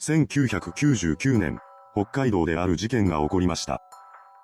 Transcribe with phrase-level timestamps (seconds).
[0.00, 1.58] 1999年、
[1.92, 3.82] 北海道である事件が起こりました。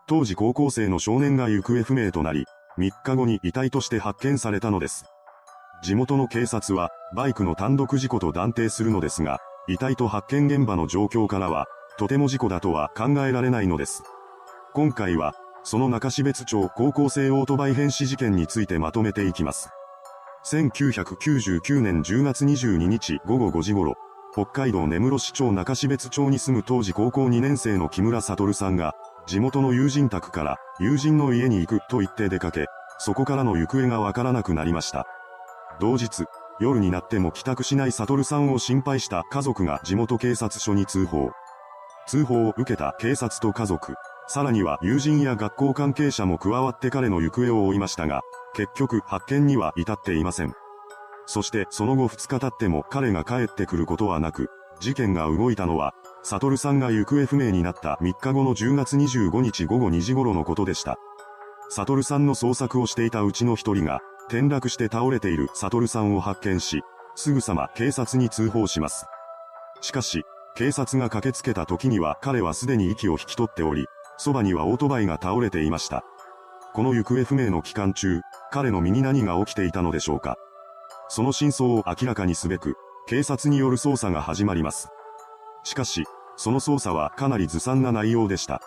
[0.06, 2.44] 当時高校生の少年が行方不明となり、
[2.76, 5.06] 3日後に遺体として発見されたのです。
[5.82, 11.64] 地元の警察は、バイクの単独事故と断定するのですが、遺体と発見現場の状況からは、
[11.98, 14.02] とても事故だとは考えられないのです。
[14.74, 15.34] 今回は、
[15.64, 19.70] その中標津町高校生オートバイ変死事件についてまとめていきます。
[20.44, 23.94] 1999年10月22日午後5時頃、
[24.36, 28.94] 北海道根室市町中標津町に住む当時高校2年生の木村悟さんが、
[29.26, 32.66] 地元の友人宅から友人の家に行くと言って出かけ、
[32.98, 35.06] そこからの行方がわからなくなりました。
[35.80, 36.26] 同日、
[36.60, 41.30] 夜になっても帰宅しない悟さんを心配した家族が地元警察署に通報。
[42.06, 43.94] 通報を受けた警察と家族、
[44.28, 48.20] さらには友人や学校関係者も加わって彼の行方を追いましたが、
[48.54, 50.52] 結局発見には至っていません。
[51.26, 60.96] そしてその後2日経っても彼が帰ってくることはなく、事件が動いたのは、サトルさんが行方不明になった3日後の10月25日午後2時頃のことでした。
[61.68, 66.82] サトルさんの捜索をしていたうちの一人が、転落して倒れているサトルさんを発見し、
[67.14, 69.06] すぐさま警察に通報します。
[69.80, 70.24] しかし、
[70.56, 76.04] 警察が駆けつけた時には彼はすでに息を引き取っており、そばにはオートバイが倒れていました。
[76.72, 80.36] この行方不明の期間中、彼の身に何が起きていたのでしょうか。
[81.08, 82.76] その真相を明らかにすべく、
[83.06, 84.88] 警察による捜査が始まります。
[85.62, 86.04] しかし、
[86.36, 88.60] その捜査はかなりずさんな内容でした。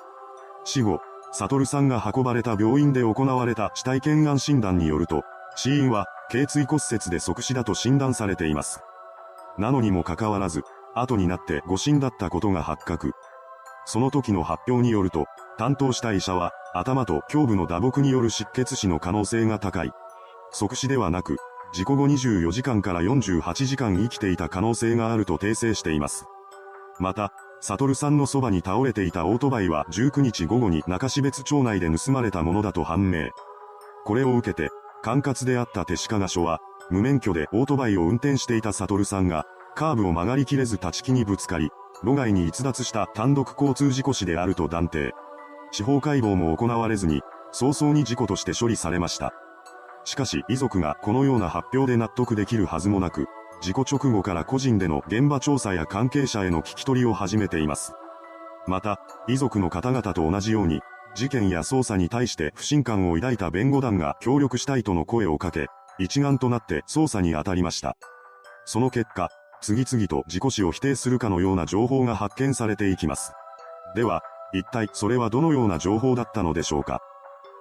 [0.63, 0.99] 死後、
[1.31, 5.23] サトルさんが運ばれた病院で行われた死体検案診断によると、
[5.55, 8.81] 死因は、頸椎骨折で即死だと診断されています。
[9.57, 10.63] なのにもかかわらず、
[10.95, 13.13] 後になって誤診だったことが発覚。
[13.85, 15.25] その時の発表によると、
[15.57, 19.91] 担当した医者は、頭と胸部の打撲による失血死の可能性が高い。
[20.51, 21.37] 即死ではなく、
[21.71, 26.25] 事故後24時間から48時間生きていた可能性があると訂正しています。
[26.99, 27.31] また、
[27.61, 33.29] サトルさんのそばに倒れていたオートバイは19日午後に中標津町内で盗まれたものだと判明。
[34.05, 34.69] これを受けて、
[35.03, 36.59] 管轄であった手鹿賀署は、
[36.89, 41.69] 無免許でオートバイを運転していたサトルさんが、カーブを曲がりきれず立ち木にぶつかり、
[42.03, 45.13] 路外に逸脱した単独交通事故死であると断定。
[45.71, 47.21] 司法解剖も行われずに、
[47.51, 49.33] 早々に事故として処理されました。
[50.05, 53.27] しかし遺族がこのような発表で納得できるはずもなく、
[53.61, 57.93] 事故直後から個人での現場調査や関係者への聞き取りを始めています。
[58.67, 60.81] また、遺族の方々と同じように、
[61.15, 65.67] 事件や捜査に対して不信感を抱いた弁護団が協力したいとの声をかけ、
[65.97, 67.97] 一丸となって捜査に当たりました。
[68.65, 69.29] その結果、
[69.61, 73.33] 次々と事故死を否定するかのような情報が発見されていきます。
[73.95, 74.21] では、
[74.53, 77.01] 一体それはどのような情報だったのでしょうか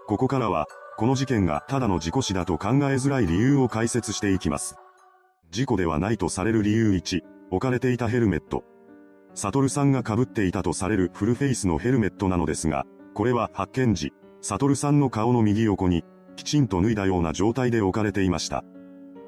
[0.07, 0.67] ここからは、
[0.99, 4.75] この事件がただの事故死だと考えづらい理由を解説していきます。
[5.53, 7.21] 事故ではないとされる理由1、
[7.53, 8.65] 置かれていたヘルメット。
[9.33, 16.05] サトルさんが被っていたとされるフルフェイスのヘルメットなのですが、これは発見時、サトルさんの顔の右横に、
[16.35, 18.65] きちんと脱いだような状態で置かれていました。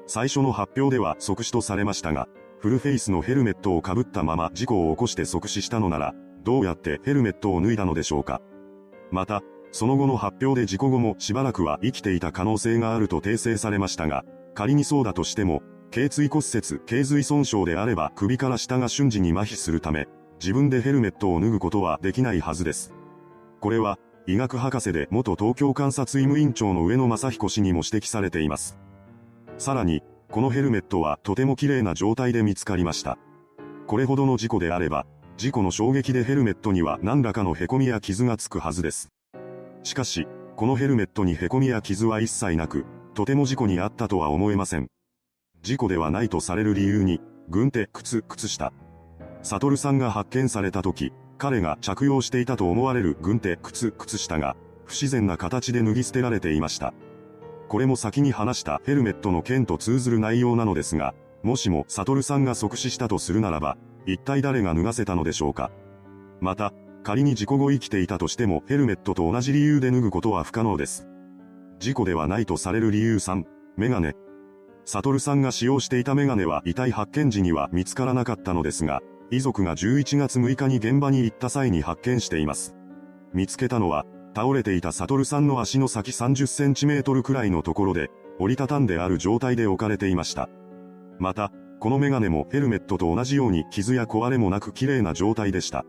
[0.07, 2.27] 最初の発表では即死とされましたが、
[2.59, 8.41] フルフェイスのヘルメットを被ったまま事故を起こして即死したのなら、どうやってヘルメットを脱いだのでしょうか。
[9.09, 20.07] また、その後の発表で事故後もしばらくは生きていた可能性があると訂正されましたが、仮にそうだとしても、頸椎骨折、頸髄損傷であれば首から下が瞬時に麻痺するため、
[20.39, 22.93] 自分でヘルメットを脱ぐことはできないはずです。
[23.59, 28.77] これは、医学博士で元東京監察医務院長の上野正彦氏にも指摘されています。
[29.57, 33.17] さらに、このヘルメットはとても綺麗な状態で見つかりました。
[33.87, 35.05] これほどの事故であれば、
[35.37, 39.09] 事故の衝撃でヘルメットには何らかの凹みや傷がつくはずです。
[39.83, 44.87] しかし、このヘルメットに凹みや傷は一切なく、とても事故にあったとは思えません。
[45.61, 47.19] 事故ではないとされる理由に、
[47.49, 48.73] 軍手、靴、靴下。
[49.43, 54.55] サトルさんが発見された時、彼が着用していたと思われる軍手、靴、靴下が、
[54.85, 56.93] 不自然な形で脱ぎ捨てられていました。
[57.67, 65.71] これも先に話したヘルメットの件と通ずる内容なのですが、もしもサトルさんが即死したとするならば、一体誰が脱がせたのでしょうか。
[66.39, 66.73] また、
[67.03, 71.07] 仮に事故後生きていたとしてもヘルメットと同じ理由で脱ぐことは不可能です。
[71.79, 73.43] 事故ではないとされる理由3、
[73.77, 74.15] メガネ。
[74.85, 79.01] サトルさんが使用していたメガネは遺体発見時には見つからなかったのですが、
[79.31, 82.75] 遺族が11月6日に現場に行った際に発見しています。
[83.33, 84.05] 見つけたのは、
[84.35, 88.09] 倒れていたサトルさんの足の先30センチメートルくらいのところで、
[88.39, 90.49] 折りたたんである状態で置かれていました。
[91.19, 95.85] また、このメガネもヘルメットと同じように傷や壊れもなく綺麗な状態でした。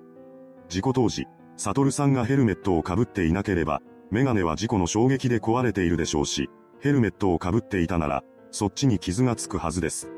[0.73, 1.27] 事故当時、
[1.59, 6.49] サトルさんがヘルメットを被っていなければ、メガネは事故の衝撃で壊れているでしょうし、
[6.81, 10.09] ヘルメットを被っていたなら、そっちに傷がつくはずです。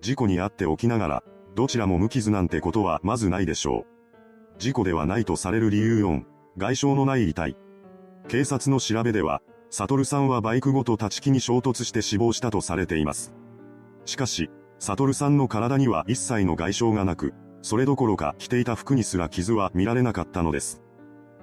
[0.00, 1.22] 事故に遭っておきながら、
[1.56, 4.60] どちらも無傷なんてことはまずないでしょう。
[4.60, 6.22] 事故ではないとされる理由4、
[6.56, 7.56] 外傷のない遺体。
[8.28, 13.32] 警察の調べでは、サトルさんはバイクごと立ち木に衝突して死亡したとされています。
[14.04, 20.82] しかし、サトルさんの体には一切の外傷がなく、それどころか着ていた服にすら傷は見られなかったのです。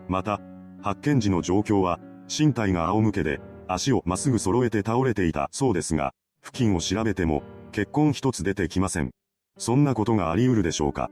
[0.07, 0.39] また、
[0.81, 9.11] 発見時の状況は、身体が仰向けで、足をまっすぐ揃えて倒れていたそうですが、付近を調べても、血痕一つ出てきません。
[9.57, 11.09] そんなことがあり得るでしょうか。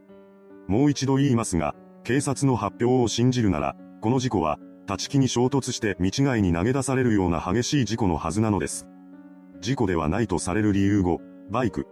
[0.68, 8.88] もう一度言いますが、警察の発表を信じるなら、この事故は、立ち木に衝突して道外に投げ出されるような激しい事故のはずなのです。
[9.60, 11.88] 事故ではないとされる理由後、バイク。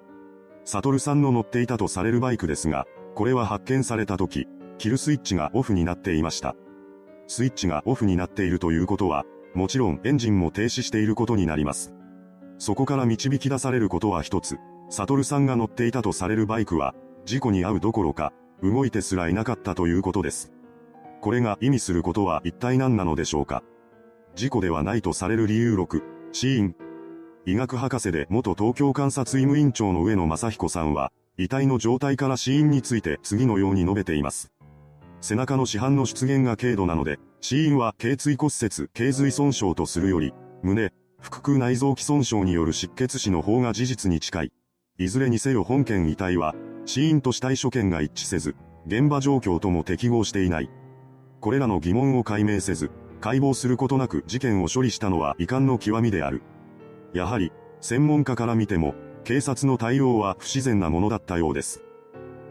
[0.65, 6.55] サトルさんの乗っていたとされるバイクですが、これは発見された時、キルスイッチがオフになっていました。
[7.27, 11.93] スイッチがオフになっているということは、もちろんエンジンも停止していることになります。
[12.57, 14.57] そこから導き出されることは一つ、
[14.89, 16.95] サトルさんが乗っていたとされるバイクは、
[17.25, 20.51] 事故に遭うどころか、動いてすらいなかったということです。
[21.21, 23.63] これが意味することは一体何なのでしょうか。
[24.35, 26.01] 事故ではないとされる理由6、
[26.31, 26.75] 死因。
[27.45, 34.51] 医学博士で元東京監察医務院長の上野正彦さんは、遺体の状態から死因について次のように述べています。
[35.19, 44.51] 背中の市販の出現が軽度なので、死因は頸椎骨折、頸髄損傷とするより、胸、腹腔内臓器損傷による失血死の方が事実に近い。
[44.99, 46.53] いずれにせよ本件遺体は、
[46.85, 50.69] 死因と死体所見が一致せず、現場状況とも適合していない。
[51.39, 52.91] これらの疑問を解明せず、
[53.21, 56.43] 解剖することなく事件を処理したのは遺憾の極みである。
[57.13, 61.81] やはり、専門家から見ても、警察の対応は不自然なものだったようです。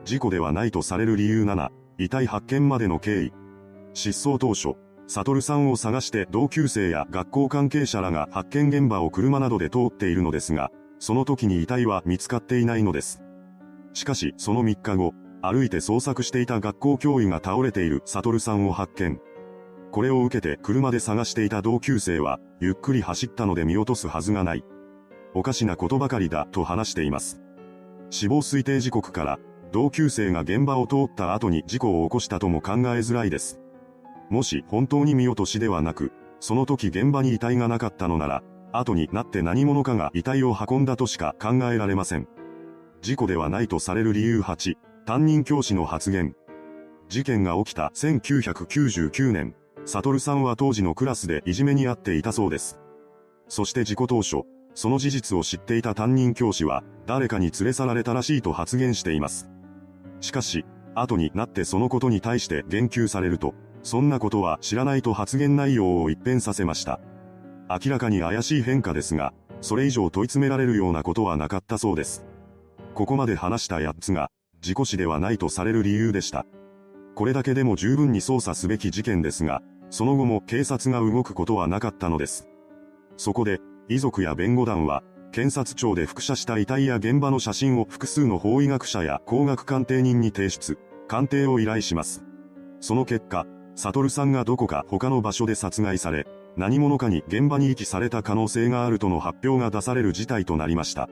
[0.04, 3.32] 事故ではないとされる理由7、遺体発見までの経緯。
[3.92, 4.76] 失踪当初、
[5.06, 13.22] サトルさんを探して同級生や学校関係者らが発見現場を車などで通っているのですが、その時に遺体は見つかっていないのです。
[13.92, 19.20] しかし、その3日後、歩いて捜索していた学校教諭が倒れているサトルさんを発見。
[19.90, 24.64] これを受けて車で探していた同級生は、ゆっくり走ったので見落とすはずがない。
[25.34, 27.40] おかしなことばかりだ、と話しています。
[28.10, 29.38] 死亡推定時刻から、
[29.72, 33.58] 同級生が現場を通った後に事故を起こしたとも考えづらいです。
[34.28, 38.42] もし本当に見落としではなく、その時現場に遺体がなかったのなら、
[38.72, 42.28] 後になって何者かが遺体を運んだとしか考えられません。
[43.00, 44.76] 事故ではないとされる理由8、
[45.06, 46.34] 担任教師の発言。
[47.08, 52.78] 事件が起きた1999年、サトルさんは当時のクラスでいじめにあっていたそうです。
[53.48, 54.42] そして事故当初、
[54.74, 59.48] その事実を知っていた担任教師は、誰かに連れ去られたらしいと発言しています。
[60.20, 60.64] しかし、
[60.94, 67.00] 後になってそのことに対して言及されると、そんなことは知らないと発言内容を一変させました。
[67.68, 72.24] 明らかに怪しい変化ですが、それ以上問い詰められるようなことはなかったそうです。
[72.94, 74.30] ここまで話した8つが、
[74.60, 76.46] 事故死ではないとされる理由でした。
[77.14, 82.48] これだけでも十分に捜査すべき事件ですが、その後も警察が動くことはなかったのです。
[83.16, 85.02] そこで、遺族や弁護団は、
[85.32, 92.22] 検察庁で複写した遺体や現場の写真を複数の法医学者や工学鑑定人に提出、鑑定を依頼します。
[92.80, 96.26] その結果、サトルさんがどこか他の場所で殺害され、
[96.56, 101.08] 何者かに現場に遺棄された可能性があるとの発表が出される事態となりました。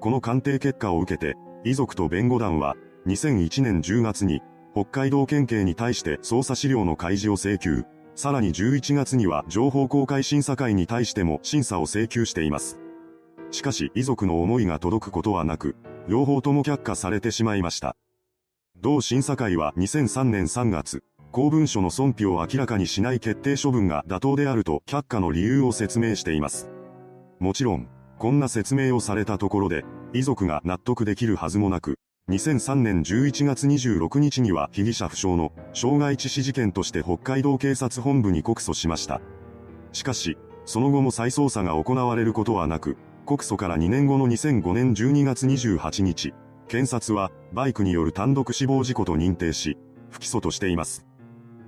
[0.00, 2.74] この鑑定結果を受けて、遺族と弁護団は、
[3.06, 4.42] 2001年10月に、
[4.74, 7.84] 北海道県警に対して捜査資料の開示を請求、
[8.14, 12.78] さらに11月には情報公開審査会に対しても審査を請求しています。
[13.50, 15.76] しかし遺族の思いが届くことはなく、
[16.08, 17.96] 両方とも却下されてしまいました。
[18.80, 21.02] 同審査会は2003年3月、
[21.32, 26.68] 公文書の損否を明らかにしない決定処分が妥当であると却下の理由を説明しています。
[27.40, 31.98] もちろん、こんな説明をされたところで、遺族が納得できるはずもなく、
[32.30, 39.20] 2003年11月26日には被疑者不詳の傷害致死事件として北海道警察本部に告訴しました。
[39.92, 46.32] しかし、その後も再捜査が行われることはなく、告訴から2年後の2005年12月28日、
[46.66, 49.76] 検察はバイクによる単独死亡事故と認定し、
[50.08, 51.04] 不起訴としています。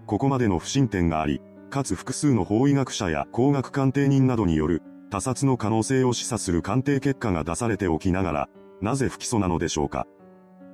[0.07, 8.49] ここまでの不審点があり、かつ複数の法医学者や工学鑑定人などによる他殺の可能性を示唆する鑑定結果が出されておきながら、
[8.81, 10.07] なぜ不起訴なのでしょうか。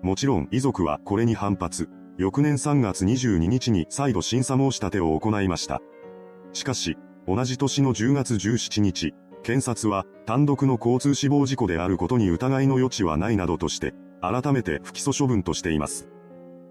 [0.02, 5.80] もちろん遺族はこれに反発、翌年3月22日に再度審査申し立てを行いました。
[6.52, 16.08] しかし、同じ年の10月17日、検察は単独の交通死亡事故であることに疑いの余地はないなどとして、改めて不起訴処分としています。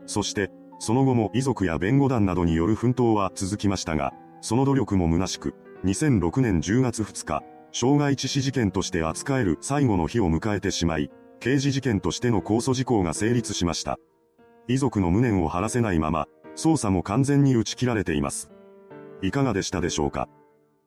[0.05, 11.09] そして、その後も遺族や弁護団などによる奮闘は続きましたが、その努力も虚しく、2006年10月2日、傷害致死事件として扱える最後の日を迎えてしまい、
[11.41, 13.98] 刑事事件としての控訴事項が成立しました。
[14.67, 18.51] 遺族の無念を晴らせないまま、捜査も完全に打ち切られています。
[19.24, 20.29] いかがでしたでしょうか？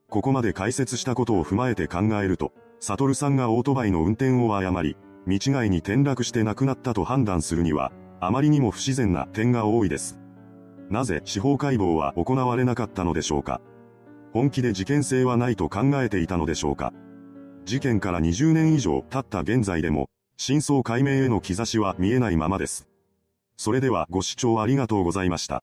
[0.08, 4.96] ここまで解説したことを踏まえて考えると、サトルさんがオートバイの運転を誤り、
[5.26, 10.20] 道外に転落して亡くなったと判断するには、あまりにも不自然な点が多いです。
[10.88, 13.61] なぜ司法解剖は行われなかったのでしょうか？
[14.32, 16.92] 本気で事件性はないと考えていたのでしょうか？
[17.64, 22.88] 事件から20年以上経った現在でも、真相解明への兆しは見えないままです。
[23.56, 25.62] それではご視聴ありがとうございました。